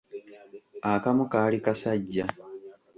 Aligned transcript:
Akamu 0.93 1.23
kaali 1.31 1.57
kasajja, 1.65 2.25